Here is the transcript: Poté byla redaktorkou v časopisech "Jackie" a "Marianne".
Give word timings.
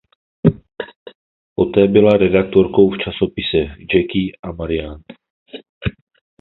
Poté 1.55 1.87
byla 1.87 2.17
redaktorkou 2.17 2.89
v 2.89 2.97
časopisech 2.97 3.69
"Jackie" 3.79 4.31
a 4.43 4.51
"Marianne". 4.51 5.03